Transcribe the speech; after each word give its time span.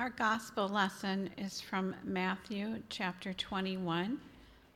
Our 0.00 0.08
gospel 0.08 0.66
lesson 0.66 1.28
is 1.36 1.60
from 1.60 1.94
Matthew 2.04 2.78
chapter 2.88 3.34
21, 3.34 4.18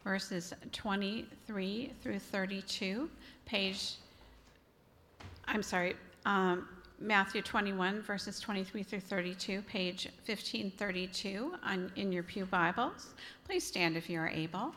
verses 0.05 0.53
23 0.73 1.93
through 2.03 2.19
32, 2.19 3.09
page, 3.47 3.95
I'm 5.47 5.63
sorry, 5.63 5.97
um, 6.27 6.69
Matthew 7.01 7.41
21, 7.41 8.03
verses 8.03 8.39
23 8.39 8.83
through 8.83 9.01
32, 9.01 9.63
page 9.63 10.11
1532 10.27 11.55
on, 11.65 11.91
in 11.97 12.13
your 12.13 12.23
Pew 12.23 12.45
Bibles. 12.45 13.15
Please 13.47 13.67
stand 13.67 13.97
if 13.97 14.11
you 14.11 14.21
are 14.21 14.29
able. 14.29 14.75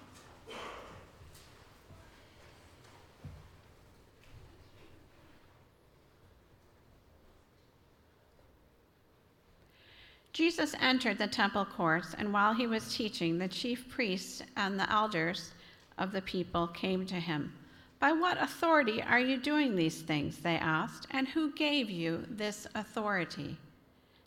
Jesus 10.37 10.75
entered 10.79 11.17
the 11.17 11.25
temple 11.25 11.65
courts, 11.65 12.13
and 12.15 12.31
while 12.31 12.53
he 12.53 12.67
was 12.67 12.93
teaching, 12.93 13.39
the 13.39 13.47
chief 13.47 13.89
priests 13.89 14.43
and 14.55 14.79
the 14.79 14.87
elders 14.93 15.49
of 15.97 16.11
the 16.11 16.21
people 16.21 16.67
came 16.67 17.07
to 17.07 17.15
him. 17.15 17.51
By 17.99 18.11
what 18.11 18.39
authority 18.39 19.01
are 19.01 19.19
you 19.19 19.37
doing 19.37 19.75
these 19.75 20.03
things? 20.03 20.37
They 20.37 20.57
asked. 20.57 21.07
And 21.09 21.27
who 21.27 21.53
gave 21.53 21.89
you 21.89 22.23
this 22.29 22.67
authority? 22.75 23.57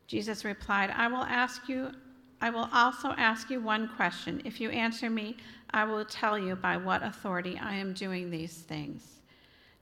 Jesus 0.09 0.45
replied, 0.45 0.91
I 0.97 1.07
will 1.07 1.23
ask 1.23 1.69
you, 1.69 1.93
I 2.41 2.51
will 2.51 2.69
also 2.73 3.11
ask 3.11 3.49
you 3.49 3.61
one 3.61 3.89
question. 3.95 4.43
If 4.45 4.61
you 4.61 4.69
answer 4.71 5.11
me, 5.11 5.37
I 5.71 5.85
will 5.85 6.05
tell 6.05 6.37
you 6.37 6.57
by 6.57 6.77
what 6.77 7.05
authority 7.05 7.57
I 7.63 7.77
am 7.77 7.93
doing 7.93 8.33
these 8.33 8.55
things. 8.55 9.21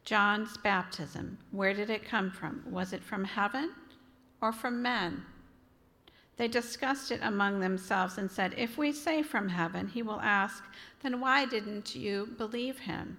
John's 0.04 0.58
baptism, 0.58 1.38
where 1.52 1.72
did 1.72 1.88
it 1.88 2.04
come 2.04 2.30
from? 2.30 2.62
Was 2.70 2.92
it 2.92 3.02
from 3.02 3.24
heaven 3.24 3.72
or 4.42 4.52
from 4.52 4.82
men? 4.82 5.24
They 6.38 6.48
discussed 6.48 7.10
it 7.10 7.20
among 7.22 7.58
themselves 7.58 8.16
and 8.16 8.30
said, 8.30 8.54
If 8.56 8.78
we 8.78 8.92
say 8.92 9.22
from 9.22 9.48
heaven, 9.48 9.88
he 9.88 10.02
will 10.02 10.20
ask, 10.20 10.62
then 11.02 11.20
why 11.20 11.44
didn't 11.44 11.96
you 11.96 12.28
believe 12.38 12.78
him? 12.78 13.18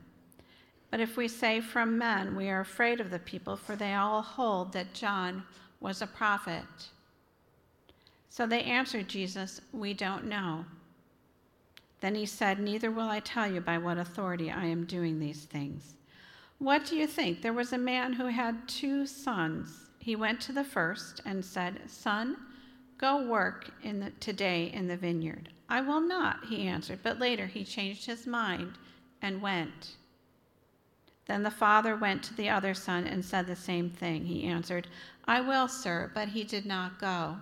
But 0.89 1.01
if 1.01 1.17
we 1.17 1.27
say 1.27 1.59
from 1.59 1.97
men, 1.97 2.35
we 2.35 2.49
are 2.49 2.61
afraid 2.61 3.01
of 3.01 3.11
the 3.11 3.19
people, 3.19 3.57
for 3.57 3.75
they 3.75 3.93
all 3.93 4.21
hold 4.21 4.71
that 4.73 4.93
John 4.93 5.43
was 5.81 6.01
a 6.01 6.07
prophet. 6.07 6.63
So 8.29 8.47
they 8.47 8.63
answered 8.63 9.09
Jesus, 9.09 9.59
We 9.73 9.93
don't 9.93 10.25
know. 10.25 10.65
Then 11.99 12.15
he 12.15 12.25
said, 12.25 12.59
Neither 12.59 12.89
will 12.89 13.09
I 13.09 13.19
tell 13.19 13.51
you 13.51 13.59
by 13.59 13.77
what 13.77 13.97
authority 13.97 14.49
I 14.49 14.65
am 14.65 14.85
doing 14.85 15.19
these 15.19 15.43
things. 15.43 15.95
What 16.57 16.85
do 16.85 16.95
you 16.95 17.05
think? 17.05 17.41
There 17.41 17.53
was 17.53 17.73
a 17.73 17.77
man 17.77 18.13
who 18.13 18.27
had 18.27 18.65
two 18.67 19.05
sons. 19.05 19.89
He 19.99 20.15
went 20.15 20.39
to 20.41 20.53
the 20.53 20.63
first 20.63 21.21
and 21.25 21.43
said, 21.43 21.81
Son, 21.87 22.37
Go 22.99 23.25
work 23.25 23.69
in 23.81 24.01
the, 24.01 24.11
today 24.19 24.71
in 24.73 24.87
the 24.87 24.97
vineyard. 24.97 25.49
I 25.69 25.81
will 25.81 26.01
not, 26.01 26.45
he 26.45 26.67
answered. 26.67 26.99
But 27.01 27.19
later 27.19 27.45
he 27.45 27.63
changed 27.63 28.05
his 28.05 28.27
mind 28.27 28.73
and 29.21 29.41
went. 29.41 29.95
Then 31.25 31.43
the 31.43 31.51
father 31.51 31.95
went 31.95 32.23
to 32.23 32.33
the 32.33 32.49
other 32.49 32.73
son 32.73 33.07
and 33.07 33.23
said 33.23 33.47
the 33.47 33.55
same 33.55 33.89
thing. 33.89 34.25
He 34.25 34.43
answered, 34.43 34.87
I 35.25 35.41
will, 35.41 35.67
sir, 35.67 36.11
but 36.13 36.29
he 36.29 36.43
did 36.43 36.65
not 36.65 36.99
go. 36.99 37.37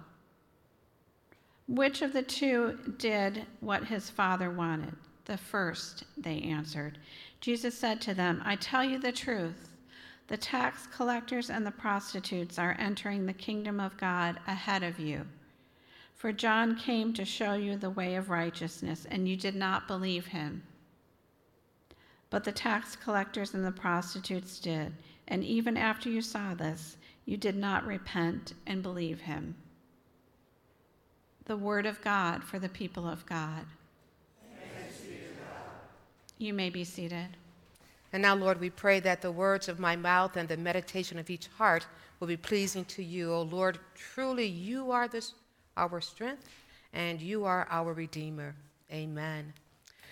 Which 1.68 2.02
of 2.02 2.14
the 2.14 2.22
two 2.22 2.78
did 2.98 3.46
what 3.60 3.86
his 3.86 4.10
father 4.10 4.52
wanted? 4.52 4.94
The 5.26 5.38
first, 5.38 6.04
they 6.18 6.40
answered. 6.42 7.00
Jesus 7.42 7.78
said 7.78 8.00
to 8.02 8.14
them, 8.14 8.42
I 8.46 8.58
tell 8.58 8.84
you 8.84 9.00
the 9.00 9.12
truth. 9.12 9.74
The 10.28 10.38
tax 10.38 10.88
collectors 10.88 11.50
and 11.50 11.66
the 11.66 11.72
prostitutes 11.72 12.60
are 12.60 12.76
entering 12.80 13.26
the 13.26 13.34
kingdom 13.34 13.80
of 13.80 13.98
God 13.98 14.40
ahead 14.46 14.84
of 14.84 15.00
you. 15.00 15.26
For 16.18 16.32
John 16.32 16.76
came 16.76 17.14
to 17.14 17.24
show 17.24 17.54
you 17.54 17.78
the 17.78 17.92
way 17.92 18.16
of 18.16 18.32
righteousness, 18.32 19.06
and 19.10 19.30
you 19.30 19.38
did 19.38 19.56
not 19.56 19.88
believe 19.88 20.26
him. 20.26 20.64
But 22.32 22.44
the 22.44 22.52
tax 22.52 22.96
collectors 22.96 23.54
and 23.54 23.64
the 23.64 23.72
prostitutes 23.72 24.60
did, 24.60 24.94
and 25.28 25.44
even 25.44 25.78
after 25.78 26.10
you 26.10 26.24
saw 26.24 26.56
this, 26.56 26.98
you 27.26 27.38
did 27.38 27.56
not 27.56 27.86
repent 27.86 28.54
and 28.66 28.82
believe 28.82 29.22
him. 29.22 29.56
The 31.46 31.56
word 31.56 31.86
of 31.86 32.02
God 32.02 32.44
for 32.44 32.58
the 32.58 32.68
people 32.68 33.08
of 33.08 33.26
God. 33.28 33.66
You 36.40 36.54
may 36.54 36.72
be 36.72 36.84
seated. 36.84 37.38
And 38.12 38.24
now, 38.24 38.36
Lord, 38.36 38.60
we 38.60 38.70
pray 38.72 39.00
that 39.02 39.22
the 39.22 39.32
words 39.32 39.70
of 39.70 39.80
my 39.80 39.96
mouth 39.96 40.36
and 40.36 40.50
the 40.50 40.58
meditation 40.58 41.20
of 41.20 41.30
each 41.30 41.48
heart 41.58 41.86
will 42.20 42.28
be 42.28 42.38
pleasing 42.38 42.86
to 42.86 43.04
you. 43.04 43.32
O 43.32 43.38
oh, 43.38 43.42
Lord, 43.44 43.80
truly 43.96 44.46
you 44.46 44.92
are 44.92 45.08
the 45.08 45.28
our 45.78 46.02
strength, 46.02 46.44
and 46.94 47.22
you 47.22 47.46
are 47.46 47.68
our 47.70 47.94
Redeemer. 47.94 48.56
Amen. 48.92 49.54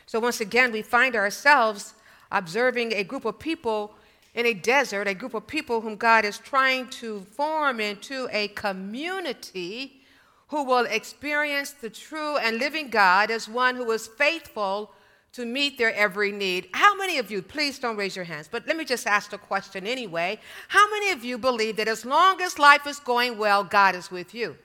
So, 0.06 0.20
once 0.20 0.40
again, 0.40 0.72
we 0.72 0.81
find 0.81 1.16
ourselves 1.16 1.96
observing 2.31 2.94
a 2.94 3.03
group 3.03 3.26
of 3.26 3.40
people 3.40 3.96
in 4.34 4.46
a 4.46 4.53
desert, 4.53 5.08
a 5.08 5.14
group 5.14 5.34
of 5.34 5.48
people 5.48 5.81
whom 5.81 5.96
God 5.96 6.26
is 6.26 6.38
trying 6.38 6.90
to 6.90 7.22
form 7.31 7.80
into 7.80 8.28
a 8.31 8.50
community 8.50 10.02
who 10.50 10.64
will 10.64 10.86
experience 10.86 11.72
the 11.72 11.90
true 11.90 12.38
and 12.38 12.58
living 12.58 12.90
God 12.90 13.32
as 13.32 13.47
one 13.47 13.76
who 13.76 13.90
is 13.92 14.08
faithful 14.08 14.92
to 15.34 15.46
meet 15.46 15.78
their 15.78 15.94
every 15.94 16.32
need. 16.32 16.70
How 16.74 16.96
many 16.96 17.18
of 17.18 17.32
you, 17.32 17.42
please 17.42 17.80
don't 17.80 17.97
raise 17.97 18.16
your 18.16 18.26
hands, 18.26 18.47
but 18.50 18.68
let 18.68 18.78
me 18.78 18.86
just 18.86 19.08
ask 19.08 19.32
the 19.32 19.38
question 19.38 19.88
anyway. 19.88 20.40
How 20.68 20.90
many 20.92 21.12
of 21.12 21.26
you 21.26 21.38
believe 21.38 21.78
that 21.78 21.88
as 21.88 22.06
long 22.06 22.42
as 22.42 22.59
life 22.59 22.88
is 22.88 23.00
going 23.00 23.38
well, 23.38 23.64
God 23.64 23.96
is 23.96 24.12
with 24.12 24.34
you? 24.34 24.56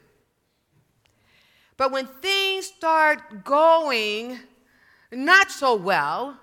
But 1.81 1.91
when 1.91 2.05
things 2.05 2.67
start 2.67 3.43
going 3.43 4.37
not 5.11 5.49
so 5.49 5.73
well, 5.73 6.37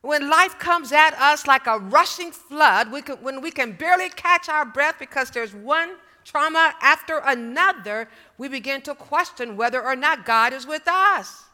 when 0.00 0.28
life 0.28 0.58
comes 0.58 0.90
at 0.90 1.14
us 1.14 1.46
like 1.46 1.68
a 1.68 1.78
rushing 1.78 2.32
flood, 2.32 2.90
we 2.90 3.00
can, 3.00 3.18
when 3.18 3.42
we 3.42 3.52
can 3.52 3.70
barely 3.70 4.08
catch 4.08 4.48
our 4.48 4.64
breath 4.64 4.96
because 4.98 5.30
there's 5.30 5.54
one 5.54 5.90
trauma 6.24 6.74
after 6.82 7.18
another, 7.18 8.08
we 8.38 8.48
begin 8.48 8.82
to 8.82 8.94
question 8.96 9.56
whether 9.56 9.80
or 9.80 9.94
not 9.94 10.26
God 10.26 10.52
is 10.52 10.66
with 10.66 10.88
us. 10.88 11.44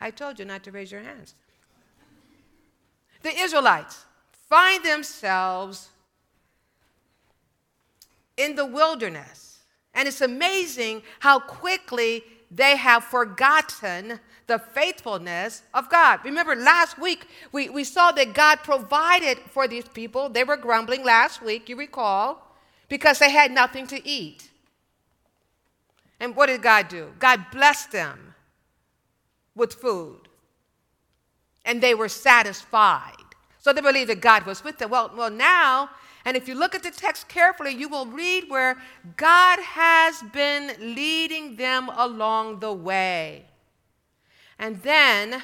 I 0.00 0.10
told 0.10 0.38
you 0.38 0.46
not 0.46 0.64
to 0.64 0.70
raise 0.70 0.90
your 0.90 1.02
hands. 1.02 1.34
The 3.20 3.38
Israelites 3.38 4.06
find 4.48 4.82
themselves 4.82 5.90
in 8.38 8.56
the 8.56 8.64
wilderness. 8.64 9.49
And 9.94 10.06
it's 10.06 10.20
amazing 10.20 11.02
how 11.20 11.40
quickly 11.40 12.24
they 12.50 12.76
have 12.76 13.04
forgotten 13.04 14.20
the 14.46 14.58
faithfulness 14.58 15.62
of 15.72 15.88
God. 15.88 16.20
Remember, 16.24 16.56
last 16.56 16.98
week 16.98 17.26
we, 17.52 17.68
we 17.68 17.84
saw 17.84 18.10
that 18.12 18.34
God 18.34 18.58
provided 18.64 19.38
for 19.50 19.68
these 19.68 19.86
people. 19.86 20.28
They 20.28 20.44
were 20.44 20.56
grumbling 20.56 21.04
last 21.04 21.42
week, 21.42 21.68
you 21.68 21.76
recall, 21.76 22.56
because 22.88 23.20
they 23.20 23.30
had 23.30 23.52
nothing 23.52 23.86
to 23.88 24.06
eat. 24.06 24.50
And 26.18 26.34
what 26.34 26.46
did 26.46 26.62
God 26.62 26.88
do? 26.88 27.12
God 27.18 27.46
blessed 27.52 27.92
them 27.92 28.34
with 29.54 29.74
food, 29.74 30.28
and 31.64 31.80
they 31.80 31.94
were 31.94 32.08
satisfied. 32.08 33.14
So 33.58 33.72
they 33.72 33.80
believed 33.80 34.10
that 34.10 34.20
God 34.20 34.46
was 34.46 34.64
with 34.64 34.78
them. 34.78 34.90
Well, 34.90 35.10
well 35.16 35.30
now 35.30 35.90
and 36.24 36.36
if 36.36 36.46
you 36.46 36.54
look 36.54 36.74
at 36.74 36.82
the 36.82 36.90
text 36.90 37.28
carefully, 37.28 37.72
you 37.72 37.88
will 37.88 38.06
read 38.06 38.44
where 38.48 38.76
God 39.16 39.58
has 39.60 40.22
been 40.32 40.94
leading 40.94 41.56
them 41.56 41.88
along 41.96 42.60
the 42.60 42.72
way. 42.72 43.46
And 44.58 44.82
then, 44.82 45.42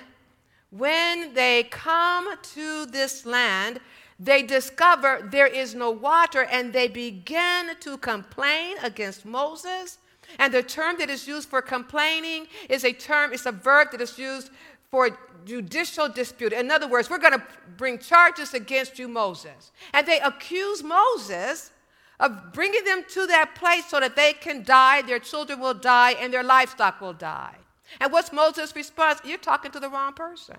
when 0.71 1.33
they 1.33 1.65
come 1.65 2.37
to 2.55 2.87
this 2.87 3.25
land, 3.25 3.81
they 4.21 4.43
discover 4.43 5.27
there 5.31 5.47
is 5.47 5.75
no 5.75 5.91
water 5.91 6.45
and 6.45 6.73
they 6.73 6.89
begin 6.89 7.71
to 7.81 7.97
complain 7.99 8.77
against 8.83 9.25
Moses. 9.25 9.99
And 10.39 10.53
the 10.53 10.63
term 10.63 10.97
that 10.99 11.09
is 11.09 11.27
used 11.27 11.49
for 11.49 11.63
complaining 11.63 12.47
is 12.69 12.85
a 12.85 12.93
term, 12.93 13.33
it's 13.33 13.47
a 13.47 13.53
verb 13.53 13.93
that 13.93 14.01
is 14.01 14.19
used 14.19 14.51
for 14.91 15.11
judicial 15.45 16.09
dispute. 16.09 16.53
In 16.53 16.71
other 16.71 16.89
words, 16.89 17.09
we're 17.09 17.19
going 17.19 17.33
to 17.39 17.43
bring 17.77 17.99
charges 17.99 18.55
against 18.55 18.99
you, 18.99 19.09
Moses. 19.09 19.73
And 19.93 20.07
they 20.07 20.21
accuse 20.21 20.83
Moses 20.83 21.71
of 22.19 22.53
bringing 22.53 22.85
them 22.85 23.05
to 23.11 23.27
that 23.27 23.55
place 23.55 23.87
so 23.87 24.01
that 24.01 24.17
they 24.17 24.33
can 24.33 24.63
die, 24.63 25.03
their 25.03 25.19
children 25.19 25.61
will 25.61 25.75
die, 25.75 26.13
and 26.13 26.33
their 26.33 26.43
livestock 26.43 27.01
will 27.01 27.13
die. 27.13 27.57
And 28.01 28.13
what's 28.13 28.33
Moses' 28.33 28.75
response? 28.75 29.21
You're 29.25 29.39
talking 29.39 29.71
to 29.73 29.81
the 29.81 29.89
wrong 29.89 30.13
person. 30.13 30.57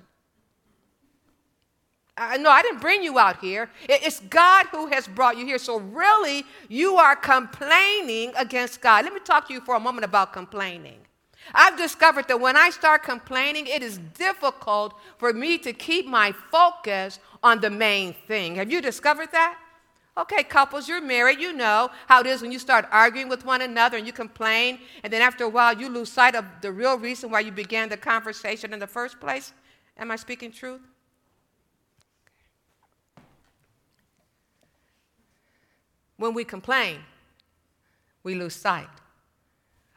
No, 2.40 2.50
I 2.50 2.64
didn't 2.64 2.82
bring 2.82 3.04
you 3.04 3.20
out 3.20 3.40
here. 3.42 3.70
It's 3.88 4.20
God 4.22 4.66
who 4.72 4.88
has 4.88 5.08
brought 5.08 5.38
you 5.38 5.46
here. 5.46 5.60
So, 5.60 5.78
really, 5.80 6.46
you 6.68 6.96
are 6.96 7.16
complaining 7.16 8.34
against 8.36 8.82
God. 8.82 9.06
Let 9.06 9.14
me 9.14 9.20
talk 9.20 9.48
to 9.50 9.54
you 9.54 9.62
for 9.62 9.76
a 9.76 9.80
moment 9.80 10.04
about 10.04 10.34
complaining. 10.34 10.98
I've 11.54 11.78
discovered 11.78 12.28
that 12.28 12.40
when 12.40 12.58
I 12.58 12.70
start 12.70 13.04
complaining, 13.04 13.68
it 13.68 13.82
is 13.82 14.00
difficult 14.18 14.94
for 15.18 15.34
me 15.34 15.58
to 15.60 15.74
keep 15.74 16.06
my 16.06 16.34
focus 16.52 17.20
on 17.44 17.62
the 17.62 17.70
main 17.70 18.14
thing. 18.28 18.56
Have 18.56 18.72
you 18.72 18.82
discovered 18.82 19.32
that? 19.32 19.58
Okay, 20.18 20.44
couples, 20.44 20.90
you're 20.90 21.02
married. 21.02 21.40
You 21.40 21.54
know 21.54 21.92
how 22.08 22.22
it 22.22 22.26
is 22.26 22.42
when 22.42 22.52
you 22.52 22.58
start 22.58 22.88
arguing 22.92 23.30
with 23.30 23.46
one 23.46 23.62
another 23.62 23.98
and 23.98 24.08
you 24.08 24.14
complain, 24.14 24.80
and 25.04 25.14
then 25.14 25.22
after 25.22 25.44
a 25.44 25.50
while 25.50 25.80
you 25.80 25.90
lose 25.90 26.12
sight 26.12 26.36
of 26.36 26.44
the 26.62 26.72
real 26.72 26.98
reason 26.98 27.30
why 27.30 27.42
you 27.42 27.52
began 27.52 27.88
the 27.88 27.98
conversation 27.98 28.74
in 28.74 28.80
the 28.80 28.88
first 28.88 29.20
place. 29.20 29.54
Am 29.96 30.10
I 30.10 30.16
speaking 30.16 30.52
truth? 30.52 30.82
When 36.18 36.34
we 36.34 36.44
complain, 36.44 37.02
we 38.24 38.34
lose 38.34 38.56
sight 38.56 38.90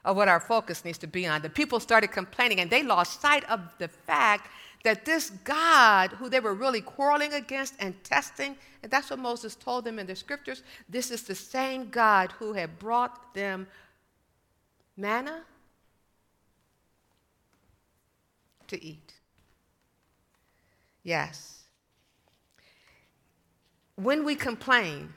of 0.05 0.17
what 0.17 0.29
our 0.29 0.41
focus 0.41 0.85
needs 0.85 0.99
to 0.99 1.07
be 1.07 1.27
on. 1.27 1.43
The 1.43 1.51
people 1.51 1.81
started 1.81 2.09
complaining 2.13 2.61
and 2.61 2.71
they 2.71 2.83
lost 2.83 3.21
sight 3.21 3.45
of 3.51 3.61
the 3.79 3.89
fact 3.89 4.49
that 4.85 5.05
this 5.05 5.31
God, 5.31 6.13
who 6.13 6.29
they 6.29 6.41
were 6.41 6.55
really 6.55 6.81
quarreling 6.81 7.35
against 7.35 7.75
and 7.79 8.03
testing, 8.03 8.57
and 8.83 8.91
that's 8.91 9.11
what 9.11 9.19
Moses 9.19 9.55
told 9.55 9.85
them 9.85 9.99
in 9.99 10.07
the 10.07 10.17
scriptures, 10.17 10.63
this 10.89 11.11
is 11.11 11.25
the 11.25 11.35
same 11.35 11.91
God 11.91 12.33
who 12.33 12.55
had 12.55 12.79
brought 12.79 13.35
them 13.35 13.67
manna 14.97 15.43
to 18.69 18.83
eat. 18.83 19.15
Yes. 21.03 21.65
When 23.97 24.25
we 24.25 24.35
complain, 24.35 25.13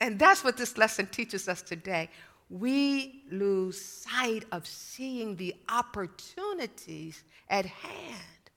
and 0.00 0.18
that's 0.18 0.42
what 0.42 0.56
this 0.56 0.78
lesson 0.78 1.06
teaches 1.06 1.48
us 1.48 1.60
today, 1.60 2.08
we 2.50 3.22
lose 3.30 3.80
sight 3.80 4.44
of 4.50 4.66
seeing 4.66 5.36
the 5.36 5.54
opportunities 5.68 7.22
at 7.48 7.64
hand 7.64 8.50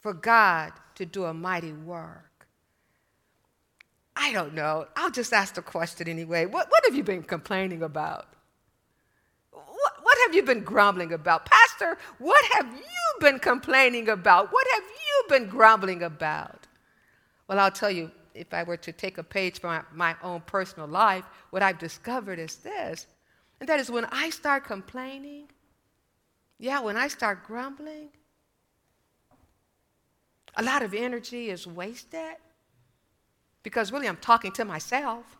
for 0.00 0.12
God 0.12 0.72
to 0.96 1.06
do 1.06 1.24
a 1.24 1.32
mighty 1.32 1.72
work. 1.72 2.46
I 4.14 4.32
don't 4.32 4.52
know. 4.52 4.86
I'll 4.94 5.10
just 5.10 5.32
ask 5.32 5.54
the 5.54 5.62
question 5.62 6.06
anyway. 6.08 6.44
What, 6.44 6.70
what 6.70 6.84
have 6.84 6.94
you 6.94 7.02
been 7.02 7.22
complaining 7.22 7.82
about? 7.82 8.26
What, 9.52 9.92
what 10.02 10.18
have 10.26 10.34
you 10.34 10.42
been 10.42 10.62
grumbling 10.62 11.12
about? 11.12 11.46
Pastor, 11.46 11.96
what 12.18 12.44
have 12.52 12.66
you 12.66 13.20
been 13.20 13.38
complaining 13.38 14.08
about? 14.08 14.52
What 14.52 14.66
have 14.74 14.82
you 14.82 15.24
been 15.28 15.48
grumbling 15.48 16.02
about? 16.02 16.66
Well, 17.46 17.58
I'll 17.58 17.70
tell 17.70 17.90
you, 17.90 18.10
if 18.34 18.52
I 18.52 18.62
were 18.62 18.76
to 18.76 18.92
take 18.92 19.18
a 19.18 19.22
page 19.22 19.60
from 19.60 19.70
my, 19.70 20.12
my 20.12 20.16
own 20.22 20.40
personal 20.42 20.88
life, 20.88 21.24
what 21.50 21.62
I've 21.62 21.78
discovered 21.78 22.38
is 22.38 22.56
this. 22.56 23.06
And 23.60 23.68
that 23.68 23.80
is 23.80 23.90
when 23.90 24.04
I 24.06 24.30
start 24.30 24.64
complaining, 24.64 25.48
yeah, 26.58 26.80
when 26.80 26.96
I 26.96 27.08
start 27.08 27.44
grumbling, 27.44 28.08
a 30.56 30.62
lot 30.62 30.82
of 30.82 30.94
energy 30.94 31.50
is 31.50 31.66
wasted 31.66 32.36
because 33.62 33.92
really 33.92 34.08
I'm 34.08 34.16
talking 34.16 34.52
to 34.52 34.64
myself. 34.64 35.36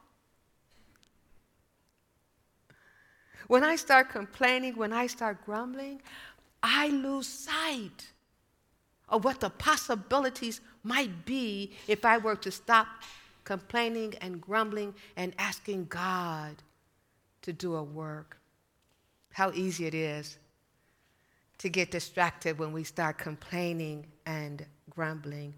When 3.46 3.64
I 3.64 3.76
start 3.76 4.10
complaining, 4.10 4.76
when 4.76 4.92
I 4.92 5.06
start 5.06 5.44
grumbling, 5.44 6.02
I 6.62 6.88
lose 6.88 7.26
sight 7.26 8.12
of 9.08 9.24
what 9.24 9.40
the 9.40 9.50
possibilities 9.50 10.60
might 10.88 11.26
be 11.26 11.72
if 11.86 12.04
I 12.04 12.16
were 12.18 12.36
to 12.36 12.50
stop 12.50 12.86
complaining 13.44 14.14
and 14.20 14.40
grumbling 14.40 14.94
and 15.16 15.34
asking 15.38 15.86
God 15.86 16.56
to 17.42 17.52
do 17.52 17.76
a 17.76 17.82
work. 17.82 18.38
How 19.32 19.52
easy 19.52 19.86
it 19.86 19.94
is 19.94 20.38
to 21.58 21.68
get 21.68 21.90
distracted 21.90 22.58
when 22.58 22.72
we 22.72 22.84
start 22.84 23.18
complaining 23.18 24.06
and 24.26 24.64
grumbling. 24.90 25.54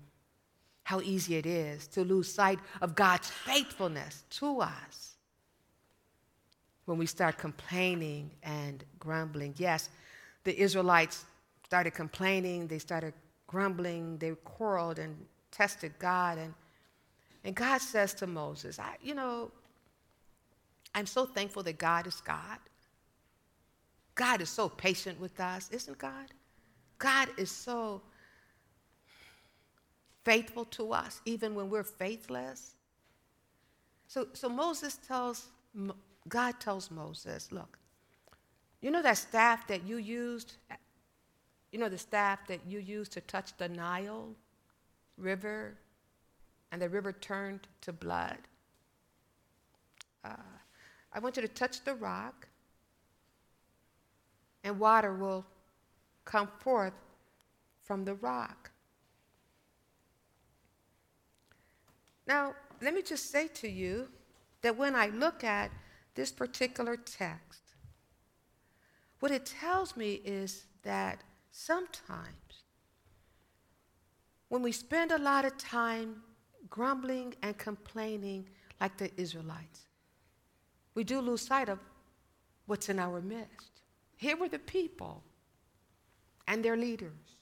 How 0.85 1.01
easy 1.01 1.37
it 1.37 1.47
is 1.47 1.87
to 1.89 2.03
lose 2.03 2.33
sight 2.33 2.59
of 2.81 2.95
God's 2.95 3.31
faithfulness 3.31 4.25
to 4.31 4.61
us 4.61 5.15
when 6.87 6.99
we 6.99 7.07
start 7.07 7.39
complaining 7.39 8.31
and 8.43 8.83
grumbling. 8.99 9.55
Yes, 9.57 9.91
the 10.43 10.59
Israelites 10.59 11.25
started 11.65 11.93
complaining, 11.93 12.67
they 12.67 12.81
started 12.81 13.15
grumbling, 13.51 14.17
they 14.19 14.31
quarreled 14.45 15.01
and 15.01 15.17
tested 15.51 15.93
God. 15.99 16.39
And, 16.39 16.55
and 17.43 17.53
God 17.57 17.81
says 17.81 18.15
to 18.15 18.27
Moses, 18.29 18.79
I, 18.79 18.97
You 19.03 19.17
know, 19.17 19.51
I'm 20.95 21.07
so 21.07 21.27
thankful 21.27 21.65
that 21.65 21.77
God 21.77 22.07
is 22.07 22.21
God. 22.21 22.59
God 24.15 24.41
is 24.41 24.51
so 24.51 24.69
patient 24.69 25.21
with 25.21 25.41
us, 25.41 25.69
isn't 25.73 25.99
God? 25.99 26.27
God 26.99 27.29
is 27.39 27.51
so 27.51 28.03
faithful 30.25 30.67
to 30.67 30.93
us, 30.93 31.21
even 31.25 31.57
when 31.57 31.69
we're 31.71 31.83
faithless. 31.83 32.75
So, 34.07 34.29
so 34.33 34.49
Moses 34.49 34.97
tells, 35.09 35.49
God 36.29 36.61
tells 36.61 36.89
Moses, 36.91 37.51
look, 37.51 37.79
you 38.81 38.93
know 38.93 39.03
that 39.03 39.19
staff 39.19 39.67
that 39.67 39.85
you 39.85 39.97
used? 39.97 40.55
You 41.73 41.79
know 41.79 41.89
the 41.89 41.99
staff 41.99 42.47
that 42.49 42.61
you 42.67 42.79
used 42.79 43.13
to 43.13 43.21
touch 43.21 43.57
the 43.57 43.69
Nile 43.69 44.35
River 45.17 45.77
and 46.73 46.81
the 46.83 46.89
river 46.89 47.13
turned 47.13 47.69
to 47.83 47.93
blood? 47.93 48.39
Uh, 50.25 50.35
I 51.13 51.19
want 51.19 51.37
you 51.37 51.43
to 51.43 51.49
touch 51.49 51.85
the 51.85 51.95
rock 51.95 52.49
and 54.63 54.79
water 54.79 55.15
will 55.15 55.45
come 56.25 56.49
forth 56.59 56.93
from 57.83 58.05
the 58.05 58.15
rock. 58.15 58.71
Now, 62.27 62.55
let 62.81 62.95
me 62.95 63.03
just 63.03 63.31
say 63.31 63.49
to 63.49 63.69
you 63.69 64.09
that 64.63 64.77
when 64.77 64.95
I 64.95 65.09
look 65.09 65.43
at 65.43 65.71
this 66.15 66.31
particular 66.31 66.97
text, 66.97 67.63
what 69.19 69.33
it 69.33 69.47
tells 69.47 69.97
me 69.97 70.21
is 70.25 70.65
that 70.83 71.23
sometimes 71.51 72.65
when 74.49 74.63
we 74.63 74.73
spend 74.73 75.13
a 75.13 75.19
lot 75.19 75.45
of 75.45 75.57
time 75.59 76.23
grumbling 76.69 77.35
and 77.43 77.57
complaining 77.57 78.49
like 78.81 78.97
the 78.97 79.11
Israelites, 79.21 79.87
we 80.95 81.05
do 81.05 81.21
lose 81.21 81.43
sight 81.43 81.69
of 81.69 81.79
what's 82.67 82.89
in 82.89 82.99
our 82.99 83.21
midst. 83.21 83.83
Here 84.17 84.37
were 84.37 84.49
the 84.49 84.59
people 84.59 85.23
and 86.47 86.65
their 86.65 86.77
leaders 86.77 87.37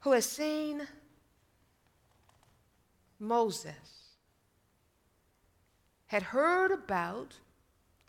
who 0.00 0.12
had 0.12 0.24
seen 0.24 0.86
Moses, 3.18 3.72
had 6.06 6.22
heard 6.22 6.70
about 6.70 7.38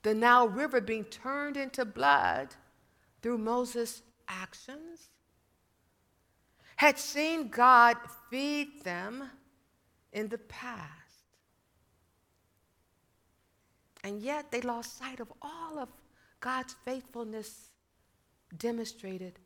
the 0.03 0.13
Nile 0.13 0.47
River 0.47 0.81
being 0.81 1.05
turned 1.05 1.57
into 1.57 1.85
blood 1.85 2.55
through 3.21 3.37
Moses' 3.37 4.03
actions, 4.27 5.09
had 6.75 6.99
seen 6.99 7.49
God 7.49 7.97
feed 8.29 8.83
them 8.83 9.29
in 10.11 10.27
the 10.27 10.37
past. 10.37 10.91
And 14.03 14.21
yet 14.21 14.51
they 14.51 14.61
lost 14.61 14.97
sight 14.97 15.19
of 15.19 15.31
all 15.41 15.79
of 15.79 15.89
God's 16.39 16.75
faithfulness 16.85 17.69
demonstrated 18.57 19.39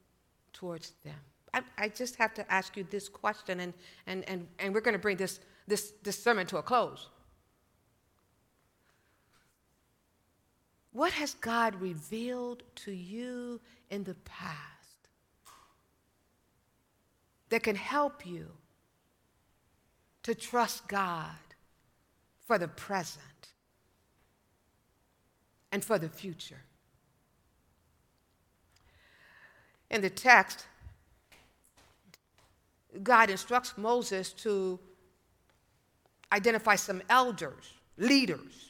towards 0.53 0.91
them. 1.03 1.15
I, 1.53 1.61
I, 1.77 1.89
just 1.89 2.15
have 2.17 2.33
to 2.35 2.51
ask 2.51 2.75
you 2.77 2.85
this 2.89 3.07
question, 3.09 3.61
and, 3.61 3.73
and, 4.05 4.27
and, 4.27 4.47
and 4.59 4.73
we're 4.73 4.81
going 4.81 4.93
to 4.93 4.99
bring 4.99 5.17
this, 5.17 5.39
this, 5.67 5.93
this 6.03 6.21
sermon 6.21 6.45
to 6.47 6.57
a 6.57 6.61
close. 6.61 7.07
What 10.99 11.13
has 11.13 11.33
God 11.35 11.75
revealed 11.75 12.61
to 12.83 12.91
you 12.91 13.61
in 13.89 14.03
the 14.03 14.15
past 14.15 14.57
that 17.47 17.63
can 17.63 17.77
help 17.77 18.25
you 18.25 18.47
to 20.23 20.35
trust 20.35 20.89
God 20.89 21.29
for 22.45 22.57
the 22.57 22.67
present 22.67 23.53
and 25.71 25.85
for 25.85 25.97
the 25.97 26.09
future? 26.09 26.63
In 29.89 30.01
the 30.01 30.09
text, 30.09 30.65
God 33.01 33.29
instructs 33.29 33.77
Moses 33.77 34.33
to 34.33 34.77
identify 36.33 36.75
some 36.75 37.01
elders, 37.09 37.71
leaders, 37.97 38.68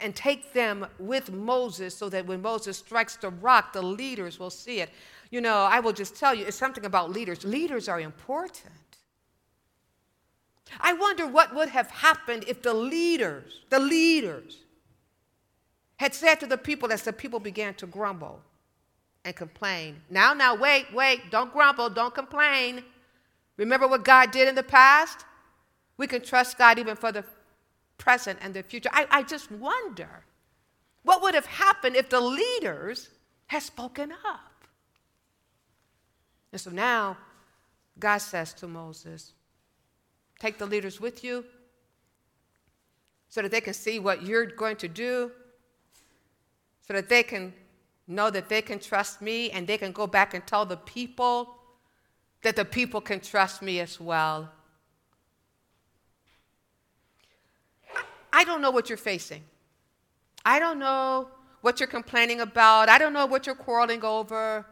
and, 0.00 0.14
take 0.14 0.52
them 0.52 0.86
with 0.98 1.32
Moses 1.32 1.96
so 1.96 2.08
that 2.08 2.26
when 2.26 2.42
Moses 2.42 2.76
strikes 2.76 3.16
the 3.16 3.30
rock, 3.30 3.72
the 3.72 3.82
leaders 3.82 4.38
will 4.38 4.50
see 4.50 4.80
it. 4.80 4.90
You 5.30 5.40
know, 5.40 5.56
I 5.58 5.80
will 5.80 5.92
just 5.92 6.16
tell 6.16 6.34
you, 6.34 6.44
it's 6.46 6.56
something 6.56 6.84
about 6.84 7.10
leaders. 7.10 7.44
Leaders 7.44 7.88
are 7.88 8.00
important. 8.00 8.74
I 10.80 10.92
wonder 10.92 11.26
what 11.26 11.54
would 11.54 11.70
have 11.70 11.90
happened 11.90 12.44
if 12.46 12.62
the 12.62 12.74
leaders, 12.74 13.60
the 13.70 13.78
leaders, 13.78 14.58
had 15.96 16.14
said 16.14 16.36
to 16.40 16.46
the 16.46 16.58
people 16.58 16.92
as 16.92 17.02
the 17.02 17.12
people 17.12 17.40
began 17.40 17.74
to 17.74 17.86
grumble, 17.86 18.42
and 19.24 19.36
complain. 19.36 20.00
Now, 20.10 20.32
now, 20.32 20.54
wait, 20.54 20.86
wait, 20.92 21.30
don't 21.30 21.52
grumble, 21.52 21.90
don't 21.90 22.14
complain. 22.14 22.82
Remember 23.58 23.86
what 23.86 24.04
God 24.04 24.30
did 24.30 24.48
in 24.48 24.54
the 24.54 24.62
past? 24.62 25.24
We 25.98 26.06
can 26.06 26.22
trust 26.22 26.56
God 26.56 26.78
even 26.78 26.96
for 26.96 27.12
the 27.12 27.24
present 27.98 28.38
and 28.40 28.54
the 28.54 28.62
future. 28.62 28.88
I, 28.92 29.06
I 29.10 29.22
just 29.22 29.50
wonder 29.50 30.24
what 31.02 31.22
would 31.22 31.34
have 31.34 31.46
happened 31.46 31.96
if 31.96 32.08
the 32.08 32.20
leaders 32.20 33.10
had 33.46 33.62
spoken 33.62 34.12
up. 34.12 34.64
And 36.52 36.60
so 36.60 36.70
now 36.70 37.16
God 37.98 38.18
says 38.18 38.52
to 38.54 38.66
Moses, 38.66 39.32
Take 40.38 40.58
the 40.58 40.66
leaders 40.66 41.00
with 41.00 41.24
you 41.24 41.44
so 43.28 43.42
that 43.42 43.50
they 43.50 43.60
can 43.60 43.74
see 43.74 43.98
what 43.98 44.22
you're 44.22 44.46
going 44.46 44.76
to 44.76 44.88
do, 44.88 45.32
so 46.86 46.94
that 46.94 47.08
they 47.08 47.22
can 47.22 47.52
know 48.06 48.30
that 48.30 48.48
they 48.48 48.62
can 48.62 48.78
trust 48.78 49.20
me 49.20 49.50
and 49.50 49.66
they 49.66 49.76
can 49.76 49.92
go 49.92 50.06
back 50.06 50.32
and 50.32 50.46
tell 50.46 50.64
the 50.64 50.76
people 50.76 51.56
that 52.42 52.56
the 52.56 52.64
people 52.64 53.00
can 53.00 53.20
trust 53.20 53.60
me 53.60 53.80
as 53.80 54.00
well. 54.00 54.48
I 58.38 58.44
don't 58.44 58.62
know 58.62 58.70
what 58.70 58.88
you're 58.88 59.04
facing. 59.12 59.42
I 60.44 60.60
don't 60.60 60.78
know 60.78 61.28
what 61.60 61.80
you're 61.80 61.88
complaining 61.88 62.40
about. 62.40 62.88
I 62.88 62.96
don't 62.96 63.12
know 63.12 63.26
what 63.26 63.46
you're 63.46 63.56
quarreling 63.56 64.04
over. 64.04 64.64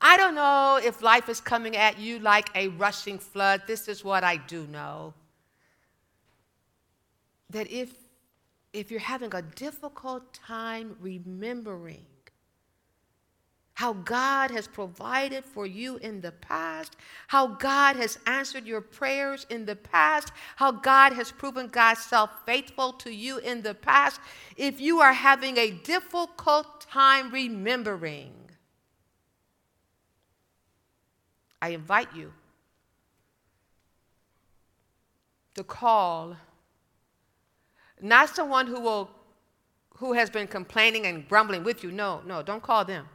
I 0.00 0.16
don't 0.16 0.34
know 0.34 0.80
if 0.82 1.02
life 1.02 1.28
is 1.28 1.38
coming 1.38 1.76
at 1.76 1.98
you 1.98 2.18
like 2.18 2.48
a 2.54 2.68
rushing 2.68 3.18
flood. 3.18 3.64
This 3.66 3.88
is 3.88 4.02
what 4.02 4.24
I 4.24 4.38
do 4.38 4.66
know. 4.68 5.12
That 7.50 7.70
if, 7.70 7.90
if 8.72 8.90
you're 8.90 9.00
having 9.00 9.34
a 9.34 9.42
difficult 9.42 10.32
time 10.32 10.96
remembering 10.98 12.06
how 13.80 13.94
God 13.94 14.50
has 14.50 14.68
provided 14.68 15.42
for 15.42 15.64
you 15.64 15.96
in 15.96 16.20
the 16.20 16.32
past, 16.32 16.96
how 17.28 17.46
God 17.46 17.96
has 17.96 18.18
answered 18.26 18.66
your 18.66 18.82
prayers 18.82 19.46
in 19.48 19.64
the 19.64 19.74
past, 19.74 20.32
how 20.56 20.70
God 20.70 21.14
has 21.14 21.32
proven 21.32 21.66
God's 21.68 22.00
self 22.00 22.28
faithful 22.44 22.92
to 23.04 23.10
you 23.10 23.38
in 23.38 23.62
the 23.62 23.72
past. 23.72 24.20
If 24.58 24.82
you 24.82 25.00
are 25.00 25.14
having 25.14 25.56
a 25.56 25.70
difficult 25.70 26.82
time 26.82 27.30
remembering, 27.30 28.34
I 31.62 31.70
invite 31.70 32.14
you 32.14 32.34
to 35.54 35.64
call 35.64 36.36
not 38.02 38.28
someone 38.28 38.66
who 38.66 38.80
will 38.80 39.10
who 39.96 40.12
has 40.12 40.28
been 40.28 40.48
complaining 40.48 41.06
and 41.06 41.26
grumbling 41.26 41.64
with 41.64 41.82
you. 41.82 41.90
No, 41.90 42.20
no, 42.26 42.42
don't 42.42 42.62
call 42.62 42.84
them. 42.84 43.06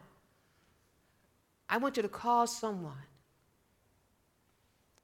I 1.69 1.77
want 1.77 1.97
you 1.97 2.03
to 2.03 2.09
call 2.09 2.47
someone 2.47 2.93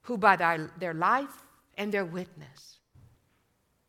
who, 0.04 0.18
by 0.18 0.36
their, 0.36 0.72
their 0.80 0.94
life 0.94 1.44
and 1.78 1.92
their 1.92 2.06
witness, 2.06 2.78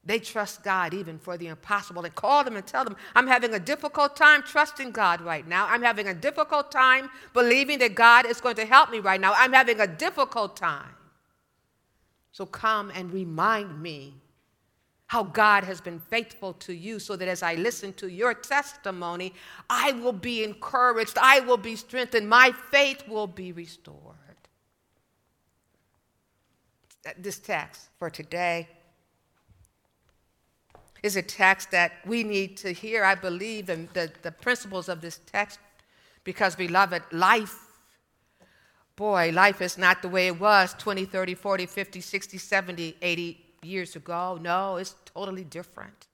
they 0.04 0.18
trust 0.18 0.64
God 0.64 0.94
even 0.94 1.18
for 1.18 1.36
the 1.36 1.46
impossible. 1.46 2.04
And 2.04 2.14
call 2.14 2.42
them 2.42 2.56
and 2.56 2.66
tell 2.66 2.84
them, 2.84 2.96
I'm 3.14 3.28
having 3.28 3.54
a 3.54 3.60
difficult 3.60 4.16
time 4.16 4.42
trusting 4.42 4.90
God 4.90 5.20
right 5.20 5.46
now. 5.46 5.66
I'm 5.68 5.82
having 5.82 6.08
a 6.08 6.14
difficult 6.14 6.72
time 6.72 7.08
believing 7.32 7.78
that 7.78 7.94
God 7.94 8.26
is 8.26 8.40
going 8.40 8.56
to 8.56 8.64
help 8.64 8.90
me 8.90 8.98
right 8.98 9.20
now. 9.20 9.32
I'm 9.36 9.52
having 9.52 9.80
a 9.80 9.86
difficult 9.86 10.56
time. 10.56 10.96
So 12.32 12.46
come 12.46 12.90
and 12.94 13.12
remind 13.12 13.80
me 13.80 14.21
how 15.12 15.24
God 15.24 15.62
has 15.64 15.78
been 15.78 15.98
faithful 15.98 16.54
to 16.54 16.72
you, 16.72 16.98
so 16.98 17.16
that 17.16 17.28
as 17.28 17.42
I 17.42 17.54
listen 17.56 17.92
to 17.94 18.08
your 18.08 18.32
testimony, 18.32 19.34
I 19.68 19.92
will 19.92 20.14
be 20.14 20.42
encouraged, 20.42 21.18
I 21.20 21.40
will 21.40 21.58
be 21.58 21.76
strengthened, 21.76 22.30
my 22.30 22.50
faith 22.70 23.06
will 23.06 23.26
be 23.26 23.52
restored. 23.52 24.40
This 27.18 27.38
text 27.38 27.90
for 27.98 28.08
today 28.08 28.68
is 31.02 31.16
a 31.16 31.22
text 31.22 31.72
that 31.72 31.92
we 32.06 32.24
need 32.24 32.56
to 32.56 32.72
hear, 32.72 33.04
I 33.04 33.14
believe, 33.14 33.68
in 33.68 33.90
the, 33.92 34.10
the 34.22 34.32
principles 34.32 34.88
of 34.88 35.02
this 35.02 35.20
text, 35.26 35.58
because, 36.24 36.56
beloved, 36.56 37.02
life 37.12 37.58
boy, 38.96 39.30
life 39.34 39.60
is 39.60 39.76
not 39.76 40.00
the 40.00 40.08
way 40.08 40.28
it 40.28 40.40
was 40.40 40.74
20, 40.78 41.04
30, 41.04 41.34
40, 41.34 41.66
50, 41.66 42.00
60, 42.00 42.38
70, 42.38 42.96
80 43.02 43.41
years 43.62 43.96
ago. 43.96 44.38
No, 44.40 44.76
it's 44.76 44.94
totally 45.04 45.44
different. 45.44 46.08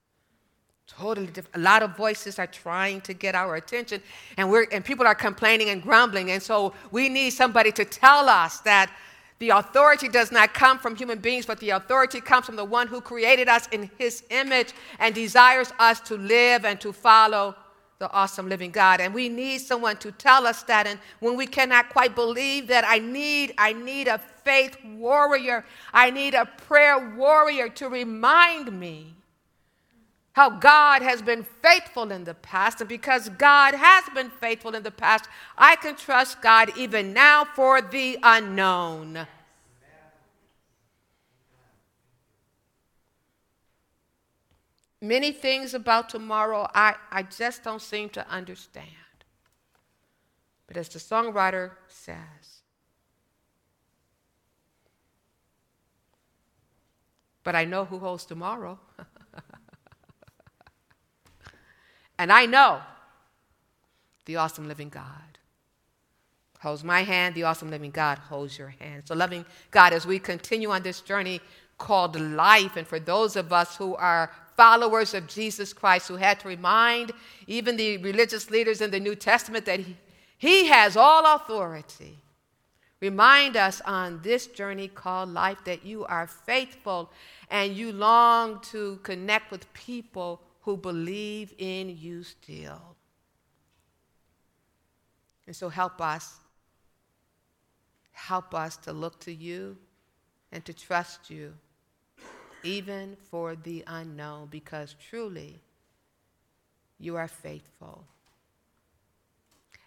Totally 0.87 1.27
different. 1.27 1.55
A 1.55 1.59
lot 1.59 1.83
of 1.83 1.95
voices 1.95 2.39
are 2.39 2.47
trying 2.47 3.01
to 3.01 3.13
get 3.13 3.35
our 3.35 3.55
attention, 3.55 4.01
and, 4.37 4.49
we're, 4.49 4.67
and 4.71 4.83
people 4.83 5.05
are 5.05 5.15
complaining 5.15 5.69
and 5.69 5.81
grumbling. 5.81 6.31
And 6.31 6.41
so 6.41 6.73
we 6.91 7.09
need 7.09 7.31
somebody 7.31 7.71
to 7.73 7.85
tell 7.85 8.27
us 8.29 8.59
that 8.61 8.91
the 9.39 9.49
authority 9.49 10.09
does 10.09 10.31
not 10.31 10.53
come 10.53 10.79
from 10.79 10.95
human 10.95 11.19
beings, 11.19 11.45
but 11.45 11.59
the 11.59 11.69
authority 11.69 12.19
comes 12.19 12.45
from 12.45 12.55
the 12.57 12.65
one 12.65 12.87
who 12.87 13.01
created 13.01 13.47
us 13.47 13.67
in 13.71 13.89
his 13.97 14.23
image 14.29 14.73
and 14.99 15.15
desires 15.15 15.71
us 15.79 16.01
to 16.01 16.17
live 16.17 16.65
and 16.65 16.81
to 16.81 16.91
follow 16.91 17.55
the 17.99 18.11
awesome 18.11 18.49
living 18.49 18.71
God. 18.71 18.99
And 18.99 19.13
we 19.13 19.29
need 19.29 19.59
someone 19.59 19.97
to 19.97 20.11
tell 20.11 20.47
us 20.47 20.63
that. 20.63 20.87
And 20.87 20.99
when 21.19 21.37
we 21.37 21.45
cannot 21.45 21.89
quite 21.89 22.15
believe 22.15 22.67
that, 22.67 22.83
I 22.87 22.99
need, 22.99 23.53
I 23.57 23.73
need 23.73 24.07
a 24.07 24.19
faith 24.49 24.77
warrior. 24.83 25.63
I 25.93 26.09
need 26.09 26.33
a 26.33 26.45
prayer 26.45 27.13
warrior 27.15 27.69
to 27.69 27.87
remind 27.87 28.79
me 28.79 29.13
how 30.33 30.49
God 30.49 31.03
has 31.03 31.21
been 31.21 31.45
faithful 31.61 32.11
in 32.11 32.23
the 32.23 32.33
past. 32.33 32.81
And 32.81 32.87
because 32.89 33.29
God 33.29 33.75
has 33.75 34.03
been 34.15 34.31
faithful 34.31 34.73
in 34.73 34.81
the 34.81 34.89
past, 34.89 35.25
I 35.55 35.75
can 35.75 35.95
trust 35.95 36.41
God 36.41 36.71
even 36.75 37.13
now 37.13 37.45
for 37.45 37.79
the 37.79 38.17
unknown. 38.23 39.27
Many 45.01 45.31
things 45.31 45.75
about 45.75 46.09
tomorrow 46.09 46.67
I, 46.73 46.95
I 47.11 47.21
just 47.23 47.63
don't 47.63 47.81
seem 47.81 48.09
to 48.09 48.27
understand. 48.27 48.87
But 50.67 50.75
as 50.75 50.89
the 50.89 50.99
songwriter 50.99 51.71
says, 51.87 52.58
but 57.43 57.55
I 57.55 57.65
know 57.65 57.85
who 57.85 57.99
holds 57.99 58.25
tomorrow. 58.25 58.79
and 62.19 62.31
I 62.31 62.45
know 62.45 62.81
the 64.25 64.37
awesome 64.37 64.67
living 64.67 64.89
God 64.89 65.29
holds 66.59 66.83
my 66.83 67.03
hand, 67.03 67.35
the 67.35 67.43
awesome 67.43 67.71
living 67.71 67.91
God 67.91 68.19
holds 68.19 68.57
your 68.57 68.67
hand. 68.67 69.03
So, 69.05 69.15
loving 69.15 69.45
God, 69.71 69.93
as 69.93 70.05
we 70.05 70.19
continue 70.19 70.69
on 70.71 70.83
this 70.83 71.01
journey 71.01 71.41
called 71.77 72.19
life, 72.19 72.75
and 72.75 72.85
for 72.85 72.99
those 72.99 73.35
of 73.35 73.53
us 73.53 73.77
who 73.77 73.95
are 73.95 74.31
followers 74.57 75.13
of 75.13 75.25
Jesus 75.27 75.71
Christ 75.71 76.09
who 76.09 76.17
had 76.17 76.37
to 76.41 76.49
remind 76.49 77.13
even 77.47 77.77
the 77.77 77.97
religious 77.97 78.51
leaders 78.51 78.81
in 78.81 78.91
the 78.91 78.99
New 78.99 79.15
Testament 79.15 79.65
that 79.65 79.79
he, 79.79 79.95
he 80.37 80.65
has 80.67 80.97
all 80.97 81.35
authority. 81.35 82.17
Remind 83.01 83.55
us 83.55 83.81
on 83.85 84.21
this 84.21 84.47
journey 84.47 84.87
called 84.87 85.29
life 85.29 85.63
that 85.65 85.85
you 85.85 86.05
are 86.05 86.27
faithful 86.27 87.11
and 87.49 87.75
you 87.75 87.91
long 87.93 88.59
to 88.71 88.99
connect 89.03 89.51
with 89.51 89.71
people 89.73 90.41
who 90.61 90.75
believe 90.75 91.53
in 91.57 91.97
you 91.97 92.23
still. 92.23 92.95
And 95.47 95.55
so 95.55 95.69
help 95.69 96.01
us. 96.01 96.35
Help 98.11 98.53
us 98.53 98.75
to 98.77 98.91
look 98.91 99.19
to 99.21 99.33
you 99.33 99.77
and 100.51 100.63
to 100.65 100.73
trust 100.73 101.29
you 101.29 101.53
even 102.63 103.15
for 103.31 103.55
the 103.55 103.83
unknown, 103.87 104.47
because 104.51 104.95
truly 105.09 105.59
you 106.99 107.15
are 107.15 107.27
faithful. 107.27 108.03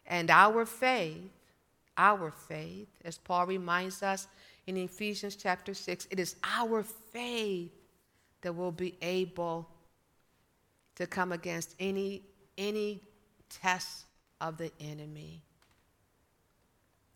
And 0.07 0.31
our 0.31 0.65
faith, 0.65 1.31
our 1.97 2.31
faith, 2.31 2.89
as 3.05 3.19
Paul 3.19 3.47
reminds 3.47 4.03
us 4.03 4.27
in 4.67 4.77
Ephesians 4.77 5.37
chapter 5.37 5.75
6, 5.75 6.09
it 6.11 6.19
is 6.19 6.37
our 6.45 6.83
faith 6.83 7.73
that 8.43 8.55
will 8.55 8.73
be 8.73 8.97
able 9.03 9.69
to 10.97 11.07
come 11.07 11.33
against 11.33 11.75
any, 11.79 12.23
any 12.59 13.01
test 13.49 14.05
of 14.41 14.57
the 14.57 14.71
enemy. 14.81 15.43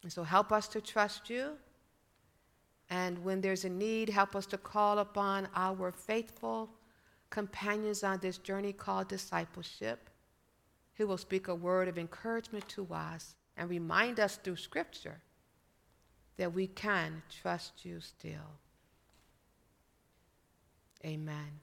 And 0.02 0.12
so 0.12 0.23
help 0.23 0.52
us 0.52 0.68
to 0.68 0.80
trust 0.80 1.28
you. 1.30 1.52
And 2.90 3.25
when 3.25 3.40
there's 3.40 3.64
a 3.64 3.68
need, 3.68 4.09
help 4.09 4.37
us 4.37 4.47
to 4.47 4.59
call 4.59 5.00
upon 5.00 5.49
our 5.54 5.90
faithful 5.90 6.71
companions 7.30 8.04
on 8.04 8.18
this 8.21 8.38
journey 8.38 8.73
called 8.73 9.09
discipleship, 9.09 10.09
who 10.95 11.06
will 11.06 11.18
speak 11.18 11.49
a 11.49 11.54
word 11.54 11.88
of 11.88 11.99
encouragement 11.99 12.68
to 12.68 12.87
us 12.92 13.35
and 13.56 13.70
remind 13.70 14.20
us 14.20 14.36
through 14.36 14.56
Scripture 14.56 15.20
that 16.36 16.52
we 16.52 16.66
can 16.66 17.22
trust 17.42 17.84
you 17.84 18.00
still. 18.00 18.60
Amen. 21.04 21.60